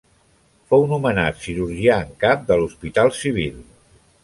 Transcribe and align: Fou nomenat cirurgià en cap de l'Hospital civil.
Fou 0.71 0.85
nomenat 0.93 1.43
cirurgià 1.43 1.99
en 2.07 2.17
cap 2.25 2.49
de 2.49 2.59
l'Hospital 2.63 3.15
civil. 3.21 3.63